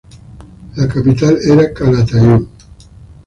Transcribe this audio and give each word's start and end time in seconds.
La 0.77 0.87
capital 0.87 1.37
era 1.45 1.71
Calatayud. 1.71 2.47